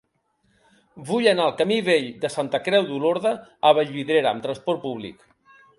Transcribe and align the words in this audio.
Vull 1.09 1.29
anar 1.33 1.45
al 1.49 1.53
camí 1.59 1.77
Vell 1.89 2.09
de 2.25 2.33
Santa 2.37 2.63
Creu 2.69 2.89
d'Olorda 2.89 3.35
a 3.71 3.77
Vallvidrera 3.81 4.35
amb 4.35 4.49
trasport 4.49 4.87
públic. 4.89 5.27